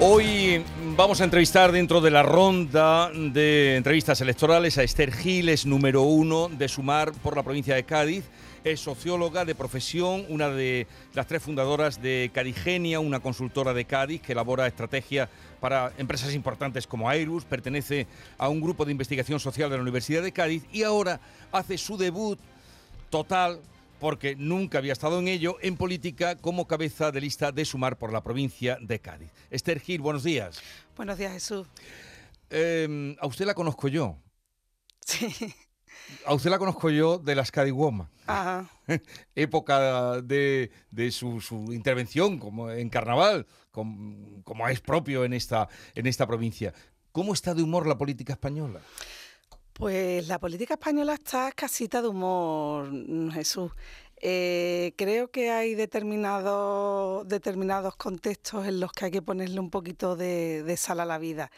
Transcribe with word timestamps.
Hoy 0.00 0.62
vamos 0.96 1.20
a 1.20 1.24
entrevistar 1.24 1.70
dentro 1.70 2.00
de 2.00 2.10
la 2.10 2.24
ronda 2.24 3.10
de 3.12 3.76
entrevistas 3.76 4.20
electorales 4.20 4.76
a 4.76 4.82
Esther 4.82 5.12
Giles, 5.12 5.66
número 5.66 6.02
uno 6.02 6.48
de 6.48 6.68
Sumar 6.68 7.12
por 7.12 7.36
la 7.36 7.44
provincia 7.44 7.76
de 7.76 7.84
Cádiz. 7.84 8.24
Es 8.64 8.80
socióloga 8.80 9.44
de 9.44 9.54
profesión, 9.54 10.26
una 10.28 10.48
de 10.48 10.88
las 11.14 11.28
tres 11.28 11.44
fundadoras 11.44 12.02
de 12.02 12.30
Cadigenia, 12.34 12.98
una 12.98 13.20
consultora 13.20 13.72
de 13.72 13.84
Cádiz 13.84 14.20
que 14.20 14.32
elabora 14.32 14.66
estrategias 14.66 15.28
para 15.60 15.92
empresas 15.96 16.34
importantes 16.34 16.88
como 16.88 17.08
Airus, 17.08 17.44
pertenece 17.44 18.08
a 18.36 18.48
un 18.48 18.60
grupo 18.60 18.84
de 18.84 18.92
investigación 18.92 19.38
social 19.38 19.70
de 19.70 19.76
la 19.76 19.82
Universidad 19.82 20.24
de 20.24 20.32
Cádiz 20.32 20.64
y 20.72 20.82
ahora 20.82 21.20
hace 21.52 21.78
su 21.78 21.96
debut 21.96 22.40
total 23.10 23.60
porque 24.04 24.36
nunca 24.36 24.76
había 24.76 24.92
estado 24.92 25.18
en 25.18 25.28
ello, 25.28 25.56
en 25.62 25.78
política 25.78 26.36
como 26.36 26.66
cabeza 26.66 27.10
de 27.10 27.22
lista 27.22 27.52
de 27.52 27.64
Sumar 27.64 27.96
por 27.96 28.12
la 28.12 28.22
provincia 28.22 28.76
de 28.78 29.00
Cádiz. 29.00 29.30
Esther 29.48 29.80
Gil, 29.80 30.02
buenos 30.02 30.22
días. 30.24 30.60
Buenos 30.94 31.16
días, 31.16 31.32
Jesús. 31.32 31.66
Eh, 32.50 33.16
a 33.18 33.26
usted 33.26 33.46
la 33.46 33.54
conozco 33.54 33.88
yo. 33.88 34.18
Sí. 35.06 35.54
A 36.26 36.34
usted 36.34 36.50
la 36.50 36.58
conozco 36.58 36.90
yo 36.90 37.16
de 37.16 37.34
las 37.34 37.50
Cádiz 37.50 37.72
Woman. 37.72 38.10
Ajá. 38.26 38.68
Época 39.34 40.20
de, 40.20 40.70
de 40.90 41.10
su, 41.10 41.40
su, 41.40 41.72
intervención 41.72 42.38
como 42.38 42.70
en 42.70 42.90
carnaval, 42.90 43.46
como, 43.70 44.42
como, 44.44 44.68
es 44.68 44.82
propio 44.82 45.24
en 45.24 45.32
esta, 45.32 45.66
en 45.94 46.06
esta 46.06 46.26
provincia. 46.26 46.74
¿Cómo 47.10 47.32
está 47.32 47.54
de 47.54 47.62
humor 47.62 47.86
la 47.86 47.96
política 47.96 48.34
española? 48.34 48.80
Pues 49.74 50.28
la 50.28 50.38
política 50.38 50.74
española 50.74 51.14
está 51.14 51.50
casita 51.50 52.00
de 52.00 52.06
humor, 52.06 52.88
Jesús. 53.32 53.72
Eh, 54.20 54.94
creo 54.96 55.32
que 55.32 55.50
hay 55.50 55.74
determinados, 55.74 57.26
contextos 57.96 58.68
en 58.68 58.78
los 58.78 58.92
que 58.92 59.06
hay 59.06 59.10
que 59.10 59.20
ponerle 59.20 59.58
un 59.58 59.70
poquito 59.70 60.14
de, 60.14 60.76
sal 60.78 61.00
a 61.00 61.04
la 61.04 61.18
vida 61.18 61.50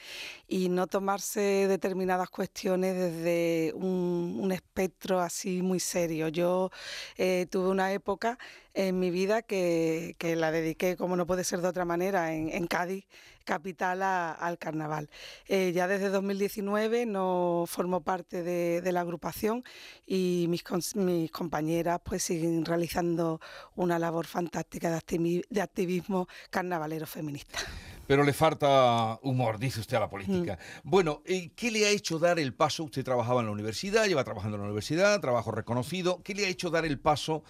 y 0.49 0.71
no 0.71 0.87
tomarse 0.87 1.69
determinadas 1.69 2.31
cuestiones 2.31 2.97
desde 2.97 3.75
un, 3.75 4.51
espectro 4.51 5.21
así 5.21 5.61
muy 5.61 5.79
serio. 5.79 6.29
Yo 6.29 6.71
eh, 7.19 7.47
tuve 7.51 7.69
una 7.69 7.93
época 7.93 8.39
en 8.73 8.99
mi 8.99 9.11
vida 9.11 9.43
que, 9.43 10.17
que, 10.19 10.37
la 10.37 10.51
dediqué, 10.51 10.97
como 10.97 11.17
no 11.17 11.27
puede 11.27 11.45
ser 11.45 11.61
de 11.61 11.69
otra 11.69 11.85
manera, 11.85 12.33
en 12.35 12.67
Cádiz, 12.67 13.05
capital, 13.47 14.03
a, 14.03 14.33
al 14.33 14.59
carnaval. 14.59 15.09
Eh, 15.47 15.73
ya 15.75 15.89
desde 15.89 16.11
2019 16.11 17.07
no 17.07 17.65
formo 17.67 18.03
parte 18.03 18.43
de, 18.43 18.83
de 18.83 18.93
la 18.93 19.01
agrupación 19.01 19.65
y 20.07 20.45
mis, 20.51 20.63
mis, 20.97 21.31
compañeras 21.31 22.01
pues 22.05 22.25
siguen 22.25 22.67
realizando 22.67 23.41
una 23.75 23.99
labor 23.99 24.27
fantástica 24.27 24.91
de, 24.91 24.97
activi 24.97 25.43
de 25.49 25.63
activismo 25.63 26.29
carnavalero 26.51 27.07
feminista. 27.07 27.61
Pero 28.07 28.23
le 28.23 28.33
falta 28.33 29.19
humor, 29.23 29.59
dice 29.59 29.81
usted 29.81 29.97
a 29.97 30.01
la 30.01 30.11
política. 30.11 30.59
Mm. 30.85 30.91
Bueno, 30.91 31.23
¿qué 31.25 31.71
le 31.71 31.87
ha 31.87 31.91
hecho 31.91 32.19
dar 32.19 32.39
el 32.39 32.55
paso? 32.55 32.85
Usted 32.85 33.05
trabajaba 33.05 33.41
en 33.41 33.47
la 33.47 33.53
universidad, 33.53 34.07
lleva 34.07 34.25
trabajando 34.25 34.57
en 34.57 34.63
la 34.63 34.67
universidad, 34.67 35.21
trabajo 35.21 35.51
reconocido. 35.51 36.23
¿Qué 36.23 36.35
le 36.35 36.47
ha 36.47 36.49
hecho 36.49 36.71
dar 36.71 36.85
el 36.85 37.01
paso 37.01 37.43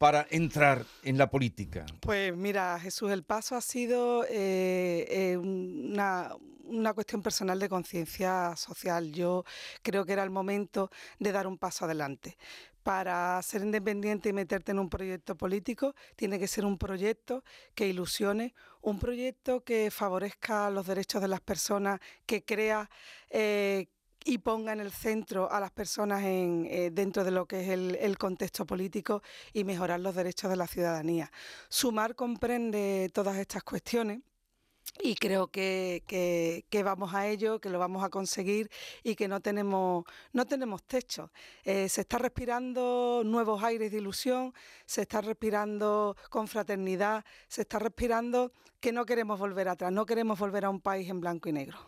para 0.00 0.26
entrar 0.30 0.86
en 1.02 1.18
la 1.18 1.28
política? 1.28 1.84
Pues 2.00 2.34
mira, 2.34 2.80
Jesús, 2.80 3.10
el 3.10 3.22
paso 3.22 3.54
ha 3.54 3.60
sido 3.60 4.24
eh, 4.24 5.04
eh, 5.10 5.36
una, 5.36 6.34
cuestión 6.94 7.22
personal 7.22 7.58
de 7.58 7.68
conciencia 7.68 8.56
social. 8.56 9.12
Yo 9.12 9.44
creo 9.82 10.06
que 10.06 10.14
era 10.14 10.22
el 10.22 10.30
momento 10.30 10.90
de 11.18 11.32
dar 11.32 11.46
un 11.46 11.58
paso 11.58 11.84
adelante. 11.84 12.38
Para 12.82 13.42
ser 13.42 13.60
independiente 13.60 14.30
y 14.30 14.32
meterte 14.32 14.72
en 14.72 14.78
un 14.78 14.88
proyecto 14.88 15.36
político, 15.36 15.94
tiene 16.16 16.38
que 16.38 16.48
ser 16.48 16.64
un 16.64 16.78
proyecto 16.78 17.44
que 17.74 17.86
ilusione, 17.86 18.54
un 18.80 18.98
proyecto 18.98 19.64
que 19.64 19.90
favorezca 19.90 20.70
los 20.70 20.86
derechos 20.86 21.20
de 21.20 21.28
las 21.28 21.42
personas, 21.42 22.00
que 22.24 22.42
crea 22.42 22.88
eh, 23.28 23.88
y 24.24 24.38
ponga 24.38 24.72
en 24.72 24.80
el 24.80 24.92
centro 24.92 25.50
a 25.50 25.60
las 25.60 25.70
personas 25.70 26.22
en, 26.22 26.66
eh, 26.70 26.90
dentro 26.90 27.24
de 27.24 27.30
lo 27.30 27.46
que 27.46 27.60
es 27.60 27.68
el, 27.68 28.18
contexto 28.18 28.66
político 28.66 29.22
y 29.52 29.64
mejorar 29.64 30.00
los 30.00 30.14
derechos 30.14 30.50
de 30.50 30.56
la 30.56 30.66
ciudadanía. 30.66 31.30
Sumar 31.68 32.14
comprende 32.14 33.10
todas 33.14 33.38
estas 33.38 33.62
cuestiones 33.62 34.20
y 35.02 35.14
creo 35.14 35.46
que, 35.46 36.02
que, 36.06 36.82
vamos 36.82 37.14
a 37.14 37.28
ello, 37.28 37.60
que 37.60 37.70
lo 37.70 37.78
vamos 37.78 38.04
a 38.04 38.10
conseguir 38.10 38.70
y 39.02 39.14
que 39.14 39.28
no 39.28 39.40
tenemos, 39.40 40.04
no 40.32 40.44
tenemos 40.46 40.82
techo. 40.82 41.30
Eh, 41.64 41.88
se 41.88 42.02
está 42.02 42.18
respirando 42.18 43.22
nuevos 43.24 43.62
aires 43.62 43.92
de 43.92 43.98
ilusión, 43.98 44.52
se 44.84 45.02
está 45.02 45.20
respirando 45.20 46.16
con 46.28 46.48
fraternidad, 46.48 47.24
se 47.48 47.62
está 47.62 47.78
respirando 47.78 48.52
que 48.80 48.92
no 48.92 49.06
queremos 49.06 49.38
volver 49.38 49.68
atrás, 49.68 49.92
no 49.92 50.04
queremos 50.04 50.38
volver 50.38 50.64
a 50.64 50.70
un 50.70 50.80
país 50.80 51.08
en 51.08 51.20
blanco 51.20 51.48
y 51.48 51.52
negro. 51.52 51.78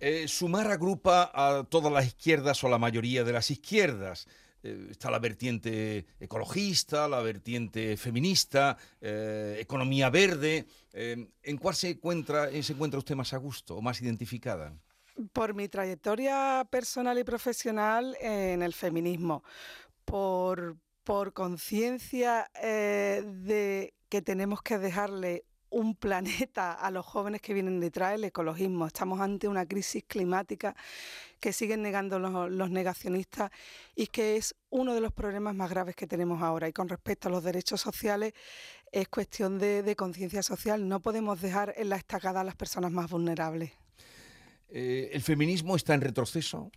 Eh, 0.00 0.28
sumar 0.28 0.70
agrupa 0.70 1.30
a 1.34 1.64
todas 1.64 1.92
las 1.92 2.06
izquierdas 2.06 2.62
o 2.62 2.68
la 2.68 2.78
mayoría 2.78 3.24
de 3.24 3.32
las 3.32 3.50
izquierdas. 3.50 4.28
Eh, 4.62 4.88
está 4.90 5.10
la 5.10 5.18
vertiente 5.18 6.06
ecologista, 6.20 7.08
la 7.08 7.20
vertiente 7.20 7.96
feminista, 7.96 8.76
eh, 9.00 9.56
economía 9.60 10.10
verde. 10.10 10.66
¿En 10.92 11.58
cuál 11.58 11.74
se 11.74 11.90
encuentra, 11.90 12.50
se 12.62 12.72
encuentra 12.72 12.98
usted 12.98 13.14
más 13.14 13.32
a 13.32 13.36
gusto 13.38 13.76
o 13.76 13.82
más 13.82 14.00
identificada? 14.00 14.72
Por 15.32 15.54
mi 15.54 15.68
trayectoria 15.68 16.66
personal 16.70 17.18
y 17.18 17.24
profesional 17.24 18.16
en 18.20 18.62
el 18.62 18.72
feminismo, 18.72 19.42
por, 20.04 20.76
por 21.04 21.32
conciencia 21.32 22.50
de 22.54 23.94
que 24.08 24.22
tenemos 24.22 24.62
que 24.62 24.78
dejarle 24.78 25.44
un 25.70 25.94
planeta 25.94 26.72
a 26.86 26.90
los 26.90 27.04
jóvenes 27.06 27.40
que 27.40 27.54
vienen 27.54 27.80
detrás, 27.80 28.14
el 28.14 28.24
ecologismo. 28.24 28.86
Estamos 28.86 29.20
ante 29.20 29.48
una 29.48 29.66
crisis 29.66 30.04
climática 30.06 30.74
que 31.40 31.52
siguen 31.52 31.82
negando 31.82 32.18
los, 32.18 32.50
los, 32.50 32.70
negacionistas 32.70 33.50
y 33.94 34.08
que 34.08 34.36
es 34.36 34.54
uno 34.70 34.94
de 34.94 35.00
los 35.00 35.12
problemas 35.12 35.54
más 35.54 35.70
graves 35.70 35.94
que 35.94 36.06
tenemos 36.06 36.42
ahora. 36.42 36.68
Y 36.68 36.72
con 36.72 36.88
respecto 36.88 37.28
a 37.28 37.30
los 37.30 37.44
derechos 37.44 37.80
sociales, 37.80 38.32
es 38.90 39.08
cuestión 39.08 39.58
de, 39.58 39.82
de 39.82 39.96
conciencia 39.96 40.42
social. 40.42 40.88
No 40.88 41.00
podemos 41.00 41.40
dejar 41.40 41.74
en 41.76 41.90
la 41.90 41.96
estacada 41.96 42.40
a 42.40 42.44
las 42.44 42.56
personas 42.56 42.90
más 42.90 43.10
vulnerables. 43.10 43.72
Eh, 44.68 45.10
¿El 45.12 45.22
feminismo 45.22 45.76
está 45.76 45.94
en 45.94 46.00
retroceso? 46.02 46.70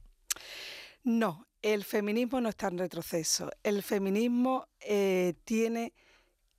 No, 1.03 1.47
el 1.62 1.84
feminismo 1.84 2.41
no 2.41 2.50
está 2.50 2.68
en 2.68 2.78
retroceso. 2.78 3.51
El 3.63 3.84
feminismo 3.84 4.68
eh, 4.80 5.34
tiene 5.44 5.94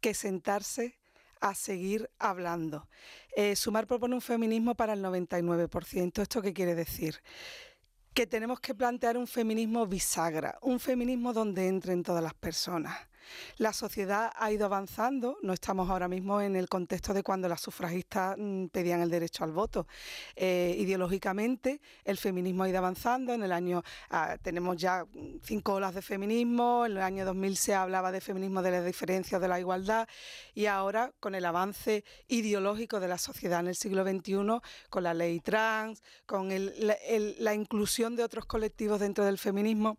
que 0.00 0.14
sentarse 0.14 0.98
a 1.42 1.54
seguir 1.54 2.08
hablando. 2.18 2.88
Eh, 3.36 3.56
Sumar 3.56 3.86
propone 3.86 4.14
un 4.14 4.20
feminismo 4.22 4.74
para 4.74 4.94
el 4.94 5.02
99%. 5.02 6.22
¿Esto 6.22 6.40
qué 6.40 6.54
quiere 6.54 6.74
decir? 6.74 7.20
Que 8.14 8.26
tenemos 8.26 8.60
que 8.60 8.74
plantear 8.74 9.18
un 9.18 9.26
feminismo 9.26 9.86
bisagra, 9.86 10.56
un 10.62 10.78
feminismo 10.78 11.32
donde 11.32 11.66
entren 11.66 12.02
todas 12.02 12.22
las 12.22 12.34
personas. 12.34 12.96
La 13.58 13.72
sociedad 13.72 14.32
ha 14.34 14.50
ido 14.52 14.66
avanzando, 14.66 15.38
no 15.42 15.52
estamos 15.52 15.88
ahora 15.90 16.08
mismo 16.08 16.40
en 16.40 16.56
el 16.56 16.68
contexto 16.68 17.14
de 17.14 17.22
cuando 17.22 17.48
las 17.48 17.60
sufragistas 17.60 18.36
mmm, 18.38 18.66
pedían 18.66 19.00
el 19.00 19.10
derecho 19.10 19.44
al 19.44 19.52
voto. 19.52 19.86
Eh, 20.36 20.76
ideológicamente, 20.78 21.80
el 22.04 22.16
feminismo 22.16 22.64
ha 22.64 22.68
ido 22.68 22.78
avanzando. 22.78 23.34
En 23.34 23.42
el 23.42 23.52
año 23.52 23.82
ah, 24.10 24.36
tenemos 24.42 24.76
ya 24.76 25.04
cinco 25.42 25.74
olas 25.74 25.94
de 25.94 26.02
feminismo, 26.02 26.86
en 26.86 26.92
el 26.92 27.02
año 27.02 27.24
2000 27.24 27.56
se 27.56 27.74
hablaba 27.74 28.12
de 28.12 28.20
feminismo 28.20 28.62
de 28.62 28.70
la 28.70 28.82
diferencia, 28.82 29.38
de 29.38 29.48
la 29.48 29.60
igualdad, 29.60 30.08
y 30.54 30.66
ahora 30.66 31.12
con 31.20 31.34
el 31.34 31.44
avance 31.44 32.04
ideológico 32.28 33.00
de 33.00 33.08
la 33.08 33.18
sociedad 33.18 33.60
en 33.60 33.68
el 33.68 33.76
siglo 33.76 34.04
XXI, 34.04 34.60
con 34.90 35.02
la 35.02 35.14
ley 35.14 35.40
trans, 35.40 36.02
con 36.26 36.52
el, 36.52 36.72
la 37.38 37.54
inclusión 37.54 38.16
de 38.16 38.24
otros 38.24 38.46
colectivos 38.46 39.00
dentro 39.00 39.24
del 39.24 39.38
feminismo 39.38 39.98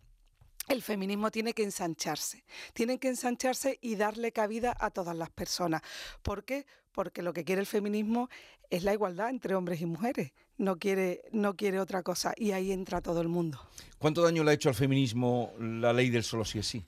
el 0.68 0.82
feminismo 0.82 1.30
tiene 1.30 1.52
que 1.52 1.62
ensancharse, 1.62 2.44
tiene 2.72 2.98
que 2.98 3.08
ensancharse 3.08 3.78
y 3.80 3.96
darle 3.96 4.32
cabida 4.32 4.76
a 4.78 4.90
todas 4.90 5.16
las 5.16 5.30
personas. 5.30 5.82
¿Por 6.22 6.44
qué? 6.44 6.66
Porque 6.92 7.22
lo 7.22 7.32
que 7.32 7.44
quiere 7.44 7.60
el 7.60 7.66
feminismo 7.66 8.28
es 8.70 8.82
la 8.82 8.92
igualdad 8.92 9.30
entre 9.30 9.54
hombres 9.54 9.80
y 9.80 9.86
mujeres, 9.86 10.32
no 10.56 10.78
quiere, 10.78 11.22
no 11.32 11.54
quiere 11.54 11.80
otra 11.80 12.02
cosa 12.02 12.32
y 12.36 12.52
ahí 12.52 12.72
entra 12.72 13.00
todo 13.00 13.20
el 13.20 13.28
mundo. 13.28 13.60
¿Cuánto 13.98 14.22
daño 14.22 14.44
le 14.44 14.52
ha 14.52 14.54
hecho 14.54 14.68
al 14.68 14.74
feminismo 14.74 15.52
la 15.58 15.92
ley 15.92 16.10
del 16.10 16.24
solo 16.24 16.44
sí 16.44 16.58
es 16.58 16.66
sí? 16.66 16.84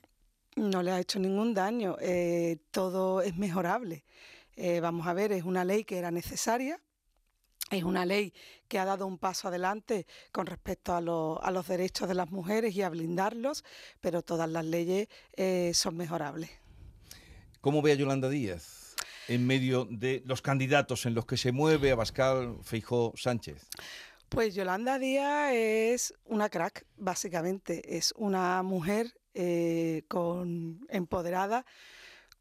No 0.55 0.81
le 0.81 0.91
ha 0.91 0.99
hecho 0.99 1.19
ningún 1.19 1.53
daño, 1.53 1.97
eh, 2.01 2.57
todo 2.71 3.21
es 3.21 3.37
mejorable. 3.37 4.03
Eh, 4.55 4.79
vamos 4.79 5.05
a 5.05 5.13
ver, 5.13 5.31
es 5.31 5.43
una 5.43 5.63
ley 5.63 5.83
que 5.83 5.99
era 5.99 6.09
necesaria, 6.09 6.81
es 7.69 7.83
una 7.83 8.05
ley 8.05 8.33
que 8.67 8.79
ha 8.79 8.85
dado 8.85 9.05
un 9.05 9.17
paso 9.17 9.47
adelante 9.47 10.05
con 10.31 10.45
respecto 10.45 10.95
a, 10.95 11.01
lo, 11.01 11.43
a, 11.43 11.51
los 11.51 11.67
derechos 11.67 12.07
de 12.07 12.15
las 12.15 12.29
mujeres 12.31 12.75
y 12.75 12.81
a 12.81 12.89
blindarlos, 12.89 13.63
pero 14.01 14.21
todas 14.21 14.49
las 14.49 14.65
leyes 14.65 15.07
eh, 15.35 15.71
son 15.73 15.97
mejorables. 15.97 16.49
¿Cómo 17.61 17.81
ve 17.81 17.91
a 17.91 17.95
Yolanda 17.95 18.29
Díaz 18.29 18.95
en 19.27 19.45
medio 19.45 19.85
de 19.89 20.23
los 20.25 20.41
candidatos 20.41 21.05
en 21.05 21.13
los 21.13 21.25
que 21.25 21.37
se 21.37 21.51
mueve 21.51 21.91
Abascal, 21.91 22.57
Feijó, 22.63 23.13
Sánchez? 23.15 23.67
Pues 24.29 24.55
Yolanda 24.55 24.99
Díaz 24.99 25.51
es 25.53 26.13
una 26.25 26.49
crack, 26.49 26.85
básicamente. 26.97 27.97
Es 27.97 28.13
una 28.17 28.61
mujer 28.63 29.13
eh, 29.33 30.03
con, 30.07 30.85
empoderada 30.89 31.65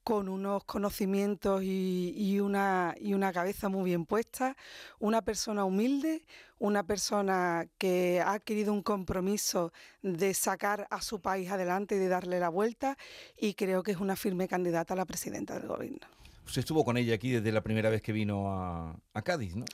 con 0.07 0.29
unos 0.29 0.63
conocimientos 0.63 1.65
y, 1.65 2.39
una, 2.39 2.95
y 3.01 3.13
una 3.13 3.33
cabeza 3.33 3.69
muy 3.69 3.87
bien 3.87 4.07
puesta, 4.07 4.57
una 5.01 5.21
persona 5.23 5.65
humilde, 5.65 6.25
una 6.61 6.85
persona 6.85 7.67
que 7.77 8.21
ha 8.21 8.35
adquirido 8.35 8.73
un 8.73 8.85
compromiso 8.85 9.73
de 10.03 10.33
sacar 10.33 10.87
a 10.91 11.03
su 11.03 11.21
país 11.21 11.51
adelante 11.51 11.97
y 11.97 11.99
de 11.99 12.07
darle 12.07 12.39
la 12.39 12.51
vuelta 12.51 12.97
y 13.37 13.55
creo 13.55 13.83
que 13.83 13.91
es 13.91 13.99
una 13.99 14.15
firme 14.15 14.47
candidata 14.47 14.95
a 14.95 14.97
la 14.97 15.07
presidenta 15.07 15.59
del 15.59 15.67
gobierno. 15.67 16.07
Usted 16.47 16.61
estuvo 16.61 16.85
con 16.85 16.97
ella 16.99 17.17
aquí 17.17 17.33
desde 17.33 17.51
la 17.51 17.63
primera 17.63 17.91
vez 17.91 18.01
que 18.01 18.13
vino 18.13 18.53
a, 18.53 18.97
a 19.13 19.23
Cádiz, 19.23 19.57
¿no? 19.57 19.65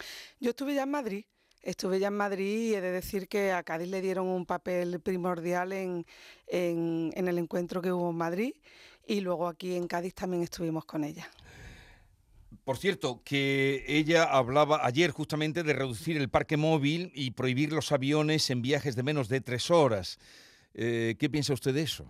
Yo 0.41 0.49
estuve 0.49 0.75
ya 0.75 0.85
en 0.85 0.93
Madrid. 0.93 1.27
Estuve 1.63 2.01
ya 2.01 2.09
en 2.09 2.17
Madrid 2.17 2.71
y 2.71 2.75
he 2.75 2.81
de 2.81 2.91
decir 2.91 3.29
que 3.29 3.53
a 3.53 3.63
Cádiz 3.63 3.89
le 3.89 4.01
dieron 4.01 4.27
un 4.27 4.47
papel 4.47 4.99
primordial 5.01 5.73
en, 5.73 6.05
en, 6.49 7.29
el 7.29 7.39
encuentro 7.39 7.81
que 7.81 7.93
hubo 7.93 8.11
en 8.11 8.17
Madrid 8.17 8.55
y 9.07 9.21
luego 9.21 9.49
aquí 9.49 9.75
en 9.75 9.87
Cádiz 9.87 10.15
también 10.15 10.43
estuvimos 10.43 10.85
con 10.85 11.05
ella. 11.05 11.29
Por 12.65 12.79
cierto, 12.79 13.23
que 13.25 13.85
ella 13.89 14.25
hablaba 14.25 14.87
ayer 14.87 15.11
justamente 15.11 15.65
de 15.65 15.73
reducir 15.73 16.17
el 16.17 16.29
parque 16.29 16.57
móvil 16.57 17.11
y 17.15 17.33
prohibir 17.33 17.73
los 17.73 17.91
aviones 17.91 18.51
en 18.51 18.63
viajes 18.63 18.95
de 18.95 19.03
menos 19.03 19.29
de 19.29 19.41
tres 19.41 19.71
horas. 19.71 20.19
Eh, 20.75 21.17
¿Qué 21.19 21.29
piensa 21.29 21.55
usted 21.55 21.75
de 21.75 21.83
eso? 21.83 22.07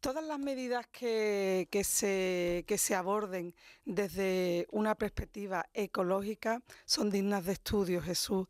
Todas 0.00 0.24
las 0.24 0.38
medidas 0.38 0.86
que, 0.88 1.68
se, 1.84 2.64
que 2.66 2.78
se 2.78 2.94
aborden 2.94 3.54
desde 3.84 4.66
una 4.70 4.94
perspectiva 4.94 5.66
ecológica 5.74 6.62
son 6.86 7.10
dignas 7.10 7.44
de 7.44 7.52
estudio, 7.52 8.00
Jesús. 8.00 8.48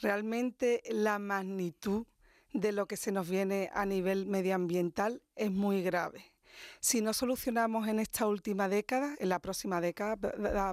Realmente 0.00 0.80
la 0.88 1.18
magnitud 1.18 2.06
de 2.52 2.72
lo 2.72 2.86
que 2.86 2.96
se 2.96 3.12
nos 3.12 3.28
viene 3.28 3.68
a 3.74 3.84
nivel 3.84 4.26
medioambiental 4.26 5.22
es 5.34 5.50
muy 5.50 5.82
grave. 5.82 6.31
Si 6.80 7.00
no 7.00 7.12
solucionamos 7.12 7.88
en 7.88 7.98
esta 7.98 8.26
última 8.26 8.68
década, 8.68 9.14
en 9.18 9.28
la 9.28 9.38
próxima 9.38 9.80
década, 9.80 10.16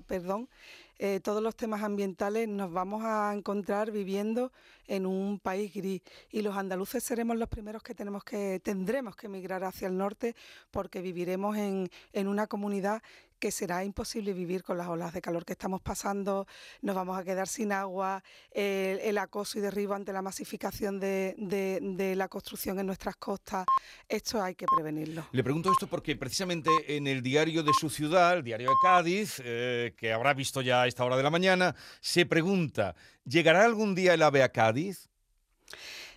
perdón, 0.02 0.50
eh, 1.02 1.22
todos 1.22 1.42
los 1.42 1.56
temas 1.56 1.82
ambientales 1.82 2.50
nos 2.50 2.74
vamos 2.74 3.04
a 3.06 3.34
encontrar 3.34 3.90
viviendo 3.90 4.52
en 4.88 5.06
un 5.06 5.40
país 5.40 5.74
gris. 5.74 6.02
Y 6.30 6.42
los 6.42 6.58
andaluces 6.58 7.04
seremos 7.04 7.38
los 7.38 7.48
primeros 7.48 7.82
que 7.84 7.96
tenemos 7.96 8.24
que 8.24 8.60
tendremos 8.60 9.16
que 9.16 9.28
emigrar 9.28 9.64
hacia 9.64 9.88
el 9.88 9.98
norte 9.98 10.36
porque 10.72 11.02
viviremos 11.02 11.56
en, 11.56 11.90
en 12.12 12.28
una 12.28 12.48
comunidad 12.48 13.02
que 13.40 13.52
será 13.52 13.84
imposible 13.84 14.34
vivir 14.34 14.64
con 14.64 14.78
las 14.78 14.88
olas 14.88 15.14
de 15.14 15.22
calor 15.22 15.46
que 15.46 15.54
estamos 15.54 15.82
pasando, 15.82 16.46
nos 16.82 16.96
vamos 16.96 17.18
a 17.18 17.24
quedar 17.24 17.48
sin 17.48 17.72
agua, 17.72 18.24
el, 18.52 19.18
acoso 19.18 19.58
y 19.58 19.62
derribo 19.62 19.94
ante 19.94 20.14
la 20.14 20.22
masificación 20.22 21.00
de, 21.00 22.14
la 22.16 22.28
construcción 22.28 22.80
en 22.80 22.86
nuestras 22.86 23.16
costas, 23.16 23.66
esto 24.08 24.42
hay 24.42 24.56
que 24.56 24.66
prevenirlo. 24.66 25.28
Le 25.32 25.44
pregunto 25.44 25.72
esto 25.72 25.88
porque 25.88 26.16
precisamente 26.16 26.70
en 26.88 27.08
el 27.08 27.22
diario 27.22 27.64
de 27.64 27.74
su 27.74 27.90
ciudad, 27.90 28.38
el 28.38 28.44
diario 28.44 28.70
de 28.70 28.76
Cádiz, 28.84 29.42
eh, 29.44 29.94
que 29.98 30.14
habrá 30.14 30.34
visto 30.34 30.62
ya 30.62 30.84
a 30.84 30.88
esta 30.88 31.04
hora 31.04 31.18
de 31.18 31.24
la 31.24 31.30
mañana, 31.30 31.76
se 32.02 32.26
pregunta, 32.26 32.96
¿llegará 33.26 33.64
algún 33.64 33.96
día 33.96 34.14
el 34.14 34.22
AVE 34.22 34.44
a 34.44 34.50
Cádiz? 34.50 35.10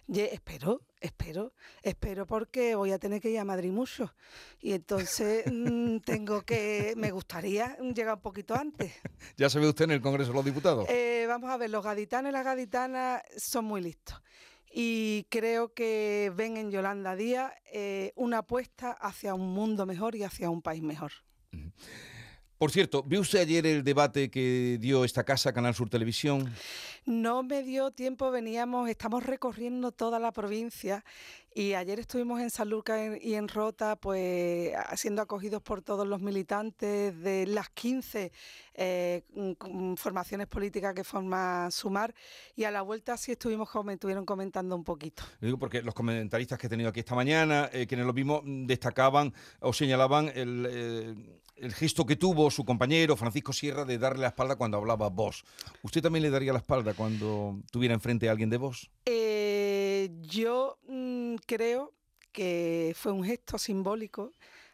espero, 0.09 0.83
espero, 1.03 1.53
espero 1.83 2.27
porque 2.27 2.75
voy 2.75 2.93
a 2.93 2.99
tener 2.99 3.21
que 3.21 3.31
ir 3.31 3.39
a 3.39 3.45
Madrid 3.45 3.71
mucho. 3.71 4.15
Y 4.61 4.73
entonces 4.73 5.45
mm, 5.53 5.99
tengo 5.99 6.43
que, 6.43 6.95
me 6.97 7.11
gustaría 7.11 7.77
llegar 7.79 8.15
un 8.15 8.23
poquito 8.23 8.55
antes. 8.55 8.93
¿Ya 9.37 9.51
se 9.51 9.59
ve 9.59 9.69
usted 9.69 9.85
en 9.85 9.91
el 9.93 10.01
Congreso 10.01 10.31
de 10.31 10.37
los 10.37 10.45
Diputados? 10.45 10.89
Eh, 10.89 11.27
vamos 11.29 11.51
a 11.51 11.57
ver, 11.57 11.71
los 11.71 11.85
gaditanos 11.85 12.31
y 12.31 12.33
las 12.33 12.45
gaditanas 12.45 13.23
son 13.37 13.65
muy 13.65 13.81
listos. 13.81 14.23
Y 14.75 15.27
creo 15.29 15.75
que 15.75 16.33
ven 16.35 16.57
en 16.57 16.71
Yolanda 16.71 17.15
Díaz 17.15 17.53
eh, 17.73 18.13
una 18.17 18.39
apuesta 18.39 18.93
hacia 18.93 19.35
un 19.35 19.53
mundo 19.53 19.85
mejor 19.85 20.15
y 20.15 20.23
hacia 20.23 20.49
un 20.49 20.63
país 20.63 20.83
mejor. 20.83 21.13
Por 22.63 22.71
cierto, 22.71 23.03
¿vio 23.03 23.23
usted 23.23 23.41
ayer 23.41 23.67
el 23.67 23.83
debate 23.83 24.31
que 24.31 24.79
dio 24.81 25.05
esta 25.05 25.25
casa, 25.25 25.53
Canal 25.53 25.75
Sur 25.75 25.91
Televisión? 25.91 26.49
No 27.05 27.43
me 27.43 27.65
dio 27.65 27.91
tiempo, 27.91 28.31
veníamos, 28.31 28.89
estamos 28.89 29.27
recorriendo 29.27 29.91
toda 29.91 30.21
la 30.21 30.31
provincia 30.31 31.05
y 31.53 31.75
ayer 31.75 31.99
estuvimos 31.99 32.41
en 32.41 32.51
Sanlúcar 32.51 33.19
y 33.21 33.35
en 33.35 33.49
Rota, 33.49 33.97
pues 33.97 34.71
siendo 34.95 35.23
acogidos 35.23 35.61
por 35.61 35.83
todos 35.83 36.07
los 36.07 36.21
militantes 36.21 37.21
de 37.21 37.49
las 37.49 37.69
15 37.71 38.31
eh, 38.75 39.23
formaciones 39.97 40.47
políticas 40.47 40.95
que 40.95 41.03
forma 41.03 41.69
Sumar 41.73 42.15
y 42.55 42.63
a 42.63 42.71
la 42.71 42.83
vuelta 42.83 43.17
sí 43.17 43.33
estuvimos 43.33 43.71
estuvieron 43.91 44.25
comentando 44.25 44.77
un 44.77 44.85
poquito. 44.85 45.25
digo 45.41 45.59
porque 45.59 45.83
los 45.83 45.95
comentaristas 45.95 46.61
que 46.61 46.69
he 46.69 46.71
tenido 46.71 46.91
aquí 46.91 47.01
esta 47.01 47.17
mañana, 47.17 47.69
eh, 47.73 47.89
quienes 47.89 48.07
lo 48.07 48.13
vimos, 48.13 48.43
destacaban 48.45 49.35
o 49.59 49.73
señalaban 49.73 50.31
el... 50.33 51.41
El 51.63 51.75
gesto 51.75 52.05
que 52.05 52.17
tuvo 52.17 52.51
su 52.51 52.65
compañero 52.65 53.17
Francisco 53.17 53.53
Sierra 53.53 53.85
de 53.85 53.97
darle 53.97 54.23
la 54.23 54.29
espalda 54.29 54.57
cuando 54.57 54.79
hablaba 54.79 55.09
vos. 55.11 55.45
¿Usted 55.83 56.03
también 56.03 56.25
le 56.25 56.31
daría 56.31 56.53
la 56.53 56.59
espalda 56.59 56.93
cuando 56.93 57.61
tuviera 57.71 57.95
enfrente 57.95 58.29
a 58.29 58.33
alguien 58.33 58.51
de 58.51 58.57
vos? 58.57 58.91
Eh, 59.07 60.11
yo 60.23 60.81
mm, 60.89 61.37
creo 61.47 61.93
que 62.33 62.97
fue 62.99 63.13
un 63.13 63.23
gesto 63.23 63.59
simbólico 63.59 64.33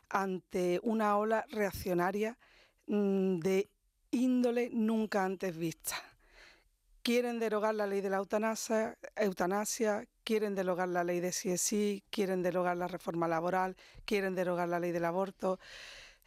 ante 0.09 0.81
una 0.83 1.19
ola 1.19 1.45
reaccionaria 1.51 2.39
mm, 2.87 3.41
de 3.41 3.69
índole 4.11 4.71
nunca 4.73 5.27
antes 5.27 5.55
vista. 5.55 5.95
Quieren 7.03 7.39
derogar 7.39 7.75
la 7.75 7.87
ley 7.87 8.01
de 8.01 8.09
la 8.09 8.17
eutanasia, 8.17 10.07
quieren 10.25 10.55
derogar 10.55 10.89
la 10.89 11.05
ley 11.05 11.21
de 11.21 11.33
sí 11.33 12.03
quieren 12.09 12.43
derogar 12.43 12.79
la 12.79 12.89
reforma 12.89 13.29
laboral, 13.29 13.77
quieren 14.07 14.35
derogar 14.35 14.71
la 14.71 14.81
ley 14.81 14.93
del 14.93 15.05
aborto 15.05 15.59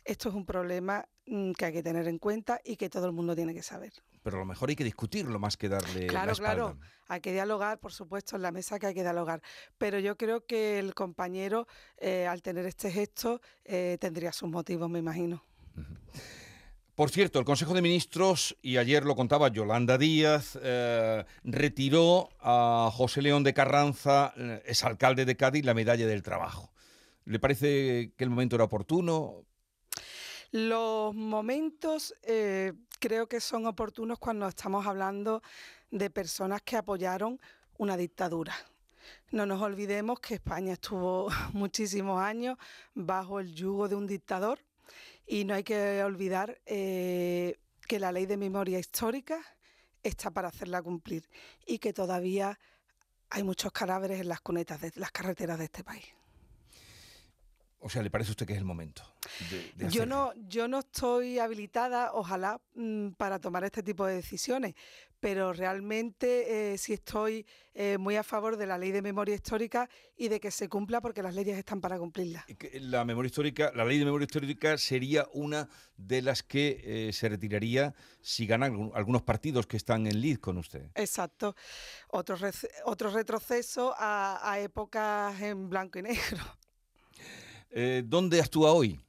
esto 0.03 0.29
es 0.29 0.35
un 0.35 0.45
problema 0.45 1.05
mm, 1.25 1.51
que 1.51 1.65
hay 1.65 1.73
que 1.73 1.83
tener 1.83 2.07
en 2.07 2.17
cuenta 2.17 2.59
y 2.63 2.75
que 2.75 2.89
todo 2.89 3.05
el 3.05 3.11
mundo 3.11 3.35
tiene 3.35 3.53
que 3.53 3.63
saber. 3.63 3.93
Pero 4.23 4.37
a 4.37 4.39
lo 4.39 4.45
mejor 4.45 4.69
hay 4.69 4.75
que 4.75 4.83
discutirlo 4.83 5.39
más 5.39 5.57
que 5.57 5.69
darle 5.69 6.07
claro, 6.07 6.27
la 6.27 6.31
espalda. 6.33 6.53
Claro, 6.53 6.79
hay 7.07 7.21
que 7.21 7.33
dialogar, 7.33 7.79
por 7.79 7.91
supuesto, 7.91 8.35
en 8.35 8.43
la 8.43 8.51
mesa 8.51 8.79
que 8.79 8.87
hay 8.87 8.93
que 8.93 9.01
dialogar. 9.01 9.41
Pero 9.77 9.99
yo 9.99 10.17
creo 10.17 10.45
que 10.45 10.79
el 10.79 10.93
compañero, 10.93 11.67
eh, 11.97 12.27
al 12.27 12.41
tener 12.41 12.65
este 12.65 12.91
gesto, 12.91 13.41
eh, 13.65 13.97
tendría 13.99 14.31
sus 14.31 14.49
motivos, 14.49 14.89
me 14.89 14.99
imagino. 14.99 15.43
Por 16.95 17.09
cierto, 17.09 17.39
el 17.39 17.45
Consejo 17.45 17.73
de 17.73 17.81
Ministros, 17.81 18.55
y 18.61 18.77
ayer 18.77 19.05
lo 19.05 19.15
contaba 19.15 19.47
Yolanda 19.47 19.97
Díaz, 19.97 20.59
eh, 20.61 21.25
retiró 21.43 22.29
a 22.39 22.91
José 22.93 23.21
León 23.21 23.43
de 23.43 23.53
Carranza, 23.53 24.33
es 24.65 24.83
alcalde 24.83 25.25
de 25.25 25.35
Cádiz, 25.35 25.65
la 25.65 25.73
medalla 25.73 26.05
del 26.05 26.21
trabajo. 26.21 26.71
¿Le 27.25 27.39
parece 27.39 28.13
que 28.15 28.23
el 28.23 28.29
momento 28.29 28.55
era 28.55 28.65
oportuno? 28.65 29.45
Los 30.51 31.15
momentos 31.15 32.13
eh, 32.23 32.73
creo 32.99 33.27
que 33.27 33.39
son 33.39 33.65
oportunos 33.65 34.19
cuando 34.19 34.47
estamos 34.49 34.85
hablando 34.85 35.41
de 35.91 36.09
personas 36.09 36.61
que 36.61 36.75
apoyaron 36.75 37.39
una 37.77 37.95
dictadura. 37.95 38.53
No 39.31 39.45
nos 39.45 39.61
olvidemos 39.61 40.19
que 40.19 40.35
España 40.35 40.73
estuvo 40.73 41.29
muchísimos 41.53 42.21
años 42.21 42.57
bajo 42.93 43.39
el 43.39 43.55
yugo 43.55 43.87
de 43.87 43.95
un 43.95 44.07
dictador 44.07 44.59
y 45.25 45.45
no 45.45 45.53
hay 45.53 45.63
que 45.63 46.03
olvidar 46.03 46.59
eh, 46.65 47.57
que 47.87 47.99
la 47.99 48.11
ley 48.11 48.25
de 48.25 48.35
memoria 48.35 48.77
histórica 48.77 49.39
está 50.03 50.31
para 50.31 50.49
hacerla 50.49 50.81
cumplir 50.81 51.29
y 51.65 51.79
que 51.79 51.93
todavía 51.93 52.59
hay 53.29 53.43
muchos 53.43 53.71
cadáveres 53.71 54.19
en 54.19 54.27
las 54.27 54.41
cunetas 54.41 54.81
de 54.81 54.91
las 54.95 55.11
carreteras 55.11 55.57
de 55.59 55.65
este 55.65 55.85
país. 55.85 56.20
O 57.83 57.89
sea, 57.89 58.03
¿le 58.03 58.11
parece 58.11 58.29
a 58.29 58.33
usted 58.33 58.45
que 58.45 58.53
es 58.53 58.59
el 58.59 58.65
momento? 58.65 59.03
yo, 59.89 60.05
no, 60.05 60.33
yo 60.47 60.67
no 60.67 60.79
estoy 60.79 61.39
habilitada, 61.39 62.13
ojalá, 62.13 62.61
mm, 62.75 63.09
para 63.11 63.39
tomar 63.39 63.63
este 63.63 63.81
tipo 63.81 64.05
de 64.05 64.15
decisiones, 64.15 64.75
pero 65.19 65.51
realmente 65.51 66.73
eh, 66.73 66.77
sí 66.77 66.93
estoy 66.93 67.45
eh, 67.73 67.97
muy 67.97 68.17
a 68.17 68.23
favor 68.23 68.57
de 68.57 68.67
la 68.67 68.77
ley 68.77 68.91
de 68.91 69.01
memoria 69.01 69.33
histórica 69.33 69.89
y 70.15 70.27
de 70.27 70.39
que 70.39 70.51
se 70.51 70.69
cumpla 70.69 71.01
porque 71.01 71.23
las 71.23 71.33
leyes 71.33 71.57
están 71.57 71.81
para 71.81 71.97
cumplirla. 71.97 72.45
La 72.81 73.03
memoria 73.03 73.27
histórica, 73.27 73.71
la 73.73 73.83
ley 73.83 73.97
de 73.97 74.05
memoria 74.05 74.25
histórica 74.25 74.77
sería 74.77 75.27
una 75.33 75.67
de 75.97 76.21
las 76.21 76.43
que 76.43 76.81
eh, 76.83 77.13
se 77.13 77.29
retiraría 77.29 77.95
si 78.21 78.45
ganan 78.45 78.91
algunos 78.93 79.23
partidos 79.23 79.65
que 79.65 79.77
están 79.77 80.05
en 80.05 80.21
lead 80.21 80.37
con 80.37 80.57
usted. 80.57 80.91
Exacto. 80.93 81.55
Otro, 82.09 82.37
otro 82.85 83.09
retroceso 83.09 83.95
a 83.97 84.59
épocas 84.59 85.41
en 85.41 85.67
blanco 85.67 85.97
y 85.97 86.03
negro. 86.03 86.60
Eh, 87.71 88.03
¿Dónde 88.05 88.41
actúa 88.41 88.73
hoy? 88.73 88.99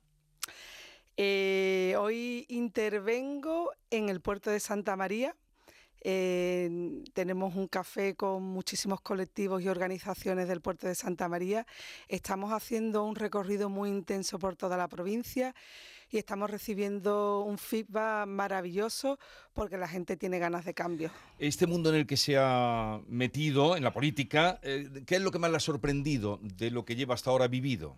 Eh, 1.16 1.94
hoy 1.98 2.46
intervengo 2.48 3.72
en 3.90 4.08
el 4.08 4.20
puerto 4.20 4.50
de 4.50 4.60
Santa 4.60 4.96
María. 4.96 5.34
tenemos 7.14 7.54
un 7.54 7.68
café 7.68 8.16
con 8.16 8.42
muchísimos 8.42 9.00
colectivos 9.00 9.62
y 9.62 9.68
organizaciones 9.68 10.48
del 10.48 10.60
puerto 10.60 10.88
de 10.88 10.94
Santa 10.94 11.28
María. 11.28 11.66
Estamos 12.08 12.52
haciendo 12.52 13.04
un 13.04 13.14
recorrido 13.14 13.68
muy 13.68 13.88
intenso 13.88 14.38
por 14.38 14.56
toda 14.56 14.76
la 14.76 14.88
provincia 14.88 15.54
y 16.12 16.18
estamos 16.18 16.50
recibiendo 16.50 17.40
un 17.40 17.56
feedback 17.56 18.26
maravilloso 18.26 19.18
porque 19.54 19.78
la 19.78 19.88
gente 19.88 20.16
tiene 20.16 20.38
ganas 20.38 20.64
de 20.64 20.74
cambio. 20.74 21.10
Este 21.38 21.66
mundo 21.66 21.88
en 21.88 21.96
el 21.96 22.06
que 22.06 22.18
se 22.18 22.36
ha 22.38 23.00
metido, 23.08 23.76
en 23.76 23.82
la 23.82 23.92
política, 23.92 24.60
eh, 24.62 25.02
¿qué 25.06 25.16
es 25.16 25.22
lo 25.22 25.30
que 25.30 25.38
más 25.38 25.50
le 25.50 25.56
ha 25.56 25.60
sorprendido 25.60 26.38
de 26.42 26.70
lo 26.70 26.84
que 26.84 26.96
lleva 26.96 27.14
hasta 27.14 27.30
ahora 27.30 27.48
vivido? 27.48 27.96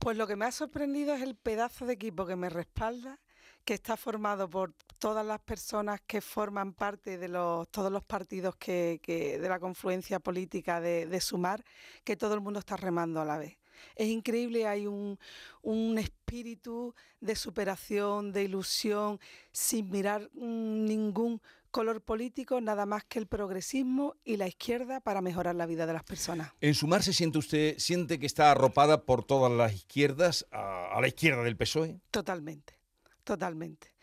Pues 0.00 0.16
lo 0.16 0.26
que 0.26 0.34
me 0.34 0.46
ha 0.46 0.50
sorprendido 0.50 1.14
es 1.14 1.20
el 1.20 1.34
pedazo 1.34 1.84
de 1.84 1.92
equipo 1.92 2.24
que 2.24 2.34
me 2.34 2.48
respalda, 2.48 3.20
que 3.66 3.74
está 3.74 3.98
formado 3.98 4.48
por 4.48 4.72
todas 4.98 5.26
las 5.26 5.40
personas 5.40 6.00
que 6.06 6.22
forman 6.22 6.72
parte 6.72 7.18
de 7.18 7.28
los, 7.28 7.68
todos 7.68 7.92
los 7.92 8.02
partidos 8.02 8.56
que, 8.56 8.98
de 9.06 9.46
la 9.46 9.60
confluencia 9.60 10.18
política 10.18 10.80
de, 10.80 11.20
Sumar, 11.20 11.62
que 12.02 12.16
todo 12.16 12.32
el 12.32 12.40
mundo 12.40 12.60
está 12.60 12.78
remando 12.78 13.20
a 13.20 13.26
la 13.26 13.36
vez. 13.36 13.58
Es 13.94 14.08
increíble, 14.08 14.66
hay 14.66 14.86
un, 14.86 15.18
un, 15.60 15.98
espíritu 15.98 16.94
de 17.20 17.36
superación, 17.36 18.32
de 18.32 18.44
ilusión, 18.44 19.20
sin 19.52 19.90
mirar 19.90 20.30
mm, 20.32 20.84
ningún 20.86 21.42
color 21.70 22.02
político, 22.02 22.60
nada 22.60 22.86
más 22.86 23.04
que 23.04 23.18
el 23.18 23.26
progresismo 23.26 24.16
y 24.24 24.36
la 24.36 24.48
izquierda 24.48 25.00
para 25.00 25.20
mejorar 25.20 25.54
la 25.54 25.66
vida 25.66 25.86
de 25.86 25.92
las 25.92 26.04
personas. 26.04 26.52
En 26.60 26.74
Sumar 26.74 27.02
se 27.02 27.12
siente 27.12 27.38
usted, 27.38 27.78
siente 27.78 28.18
que 28.18 28.26
está 28.26 28.50
arropada 28.50 29.04
por 29.04 29.24
todas 29.24 29.50
las 29.52 29.72
izquierdas, 29.72 30.46
a, 30.50 30.98
la 31.00 31.08
izquierda 31.08 31.42
del 31.42 31.56
PSOE. 31.56 32.00
Totalmente, 32.10 32.78
totalmente. 33.24 33.94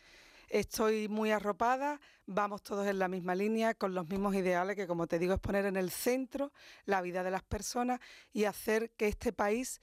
Estoy 0.50 1.10
muy 1.10 1.32
arropada, 1.32 2.00
vamos 2.26 2.64
todos 2.64 2.88
en 2.88 3.00
la 3.00 3.10
misma 3.10 3.36
línea, 3.36 3.74
con 3.74 3.94
los 3.94 4.08
mismos 4.08 4.34
ideales, 4.34 4.78
que 4.78 4.88
como 4.88 5.06
te 5.06 5.20
digo 5.20 5.34
es 5.34 5.40
poner 5.40 5.66
en 5.66 5.76
el 5.76 5.92
centro 5.92 6.54
la 6.86 7.02
vida 7.02 7.24
de 7.24 7.32
las 7.32 7.44
personas 7.44 8.00
y 8.32 8.46
hacer 8.46 8.92
que 8.92 9.10
este 9.10 9.34
país 9.34 9.82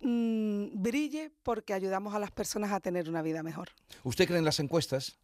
mm, 0.00 0.80
brille 0.80 1.32
porque 1.42 1.74
ayudamos 1.74 2.14
a 2.14 2.20
las 2.20 2.30
personas 2.30 2.70
a 2.70 2.78
tener 2.78 3.08
una 3.08 3.22
vida 3.22 3.42
mejor. 3.42 3.70
¿Usted 4.04 4.26
cree 4.26 4.38
en 4.38 4.44
las 4.44 4.60
encuestas? 4.60 5.18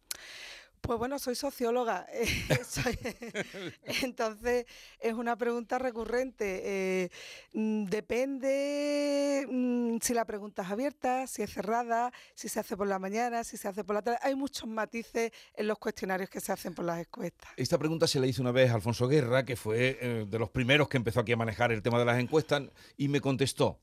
Pues 0.81 0.97
bueno, 0.97 1.19
soy 1.19 1.35
socióloga, 1.35 2.07
eh, 2.11 2.27
entonces 4.01 4.65
es 4.99 5.13
una 5.13 5.35
pregunta 5.35 5.77
recurrente. 5.77 6.61
Eh, 6.63 7.09
mm, 7.53 7.85
depende 7.85 9.45
mm, 9.47 9.97
si 10.01 10.15
la 10.15 10.25
pregunta 10.25 10.63
es 10.63 10.69
abierta, 10.71 11.27
si 11.27 11.43
es 11.43 11.53
cerrada, 11.53 12.11
si 12.33 12.49
se 12.49 12.59
hace 12.59 12.75
por 12.75 12.87
la 12.87 12.97
mañana, 12.97 13.43
si 13.43 13.57
se 13.57 13.67
hace 13.67 13.83
por 13.83 13.95
la 13.95 14.01
tarde. 14.01 14.17
Hay 14.23 14.35
muchos 14.35 14.67
matices 14.67 15.31
en 15.53 15.67
los 15.67 15.77
cuestionarios 15.77 16.29
que 16.31 16.39
se 16.39 16.51
hacen 16.51 16.73
por 16.73 16.85
las 16.85 16.99
encuestas. 16.99 17.51
Esta 17.57 17.77
pregunta 17.77 18.07
se 18.07 18.19
la 18.19 18.25
hizo 18.25 18.41
una 18.41 18.51
vez 18.51 18.71
a 18.71 18.75
Alfonso 18.75 19.07
Guerra, 19.07 19.45
que 19.45 19.55
fue 19.55 19.99
eh, 20.01 20.25
de 20.27 20.39
los 20.39 20.49
primeros 20.49 20.89
que 20.89 20.97
empezó 20.97 21.19
aquí 21.19 21.31
a 21.31 21.37
manejar 21.37 21.71
el 21.71 21.83
tema 21.83 21.99
de 21.99 22.05
las 22.05 22.19
encuestas, 22.19 22.63
y 22.97 23.07
me 23.07 23.21
contestó, 23.21 23.79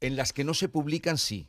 en 0.00 0.16
las 0.16 0.32
que 0.32 0.42
no 0.42 0.54
se 0.54 0.68
publican 0.68 1.18
sí, 1.18 1.48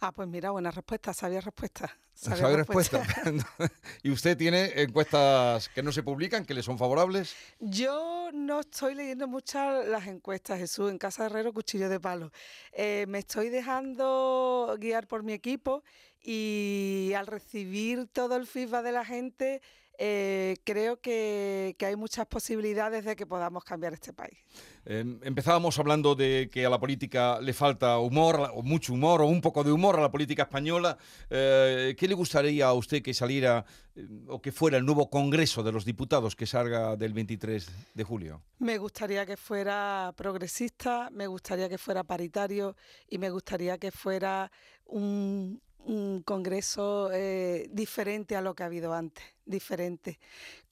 Ah, 0.00 0.12
pues 0.12 0.28
mira, 0.28 0.50
buena 0.50 0.70
respuesta, 0.70 1.12
sabía 1.12 1.40
respuesta. 1.40 1.96
Sabía, 2.14 2.56
respuesta. 2.56 3.02
¿Y 4.02 4.10
usted 4.10 4.36
tiene 4.36 4.80
encuestas 4.82 5.68
que 5.70 5.82
no 5.82 5.92
se 5.92 6.02
publican, 6.02 6.44
que 6.44 6.54
le 6.54 6.62
son 6.62 6.78
favorables? 6.78 7.34
Yo 7.58 8.30
no 8.32 8.60
estoy 8.60 8.94
leyendo 8.94 9.26
muchas 9.26 9.86
las 9.88 10.06
encuestas, 10.06 10.58
Jesús, 10.58 10.90
en 10.90 10.98
Casa 10.98 11.26
Herrero, 11.26 11.52
cuchillo 11.52 11.88
de 11.88 11.98
palo. 11.98 12.30
Eh, 12.72 13.06
me 13.08 13.20
estoy 13.20 13.48
dejando 13.48 14.76
guiar 14.78 15.08
por 15.08 15.22
mi 15.22 15.32
equipo 15.32 15.82
y 16.20 17.12
al 17.16 17.26
recibir 17.26 18.06
todo 18.08 18.36
el 18.36 18.46
feedback 18.46 18.84
de 18.84 18.92
la 18.92 19.04
gente, 19.04 19.62
eh, 20.04 20.56
creo 20.64 21.00
que, 21.00 21.76
hay 21.80 21.94
muchas 21.94 22.26
posibilidades 22.26 23.04
de 23.04 23.14
que 23.14 23.24
podamos 23.24 23.62
cambiar 23.62 23.92
este 23.92 24.12
país. 24.12 24.36
Em, 24.84 25.20
empezábamos 25.22 25.78
hablando 25.78 26.16
de 26.16 26.50
que 26.52 26.66
a 26.66 26.70
la 26.70 26.80
política 26.80 27.40
le 27.40 27.52
falta 27.52 27.96
humor, 28.00 28.50
o 28.52 28.62
mucho 28.64 28.94
humor, 28.94 29.22
o 29.22 29.26
un 29.26 29.40
poco 29.40 29.62
de 29.62 29.70
humor 29.70 29.96
a 29.96 30.00
la 30.00 30.10
política 30.10 30.42
española. 30.42 30.98
Eh, 31.30 31.94
¿Qué 31.96 32.08
le 32.08 32.14
gustaría 32.14 32.66
a 32.66 32.72
usted 32.72 33.00
que 33.00 33.14
saliera 33.14 33.64
eh, 33.94 34.04
o 34.26 34.42
que 34.42 34.50
fuera 34.50 34.76
el 34.76 34.84
nuevo 34.84 35.08
Congreso 35.08 35.62
de 35.62 35.70
los 35.70 35.84
Diputados 35.84 36.34
que 36.34 36.46
salga 36.46 36.96
del 36.96 37.12
23 37.12 37.70
de 37.94 38.02
julio? 38.02 38.42
Me 38.58 38.78
gustaría 38.78 39.24
que 39.24 39.36
fuera 39.36 40.12
progresista, 40.16 41.10
me 41.12 41.28
gustaría 41.28 41.68
que 41.68 41.78
fuera 41.78 42.02
paritario 42.02 42.74
y 43.08 43.18
me 43.18 43.30
gustaría 43.30 43.78
que 43.78 43.92
fuera 43.92 44.50
un, 44.86 45.62
un 45.86 46.22
congreso 46.22 47.10
eh, 47.12 47.68
diferente 47.72 48.36
a 48.36 48.40
lo 48.40 48.54
que 48.54 48.62
ha 48.62 48.66
habido 48.66 48.94
antes, 48.94 49.24
diferente, 49.44 50.18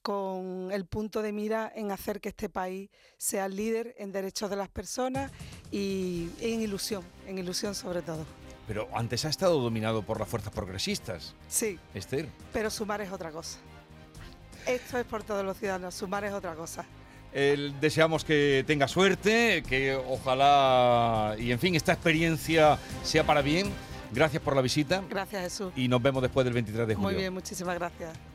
con 0.01 0.69
el 0.71 0.85
punto 0.85 1.21
de 1.21 1.31
mira 1.31 1.71
en 1.75 1.91
hacer 1.91 2.21
que 2.21 2.29
este 2.29 2.49
país 2.49 2.89
sea 3.17 3.47
líder 3.47 3.95
en 3.97 4.11
derechos 4.11 4.49
de 4.49 4.55
las 4.55 4.69
personas 4.69 5.31
y 5.71 6.29
en 6.39 6.61
ilusión, 6.61 7.03
en 7.27 7.37
ilusión 7.37 7.75
sobre 7.75 8.01
todo. 8.01 8.25
Pero 8.67 8.87
antes 8.93 9.25
ha 9.25 9.29
estado 9.29 9.59
dominado 9.59 10.03
por 10.03 10.19
las 10.19 10.29
fuerzas 10.29 10.53
progresistas. 10.53 11.35
Sí. 11.47 11.77
Esther. 11.93 12.29
Pero 12.53 12.69
sumar 12.69 13.01
es 13.01 13.11
otra 13.11 13.31
cosa. 13.31 13.59
Esto 14.65 14.97
es 14.97 15.05
por 15.05 15.23
todos 15.23 15.43
los 15.43 15.57
ciudadanos, 15.57 15.93
sumar 15.95 16.23
es 16.23 16.33
otra 16.33 16.55
cosa. 16.55 16.85
deseamos 17.33 18.23
que 18.23 18.63
tenga 18.67 18.87
suerte, 18.87 19.63
que 19.67 19.95
ojalá 19.95 21.35
y 21.37 21.51
en 21.51 21.59
fin 21.59 21.75
esta 21.75 21.93
experiencia 21.93 22.77
sea 23.03 23.25
para 23.25 23.41
bien 23.41 23.71
Gracias 24.11 24.41
por 24.43 24.55
la 24.55 24.61
visita. 24.61 25.03
Gracias, 25.09 25.43
Jesús. 25.43 25.73
Y 25.75 25.87
nos 25.87 26.01
vemos 26.01 26.21
después 26.21 26.43
del 26.43 26.53
23 26.53 26.87
de 26.87 26.95
julio. 26.95 27.09
Muy 27.09 27.15
bien, 27.15 27.33
muchísimas 27.33 27.75
gracias. 27.75 28.31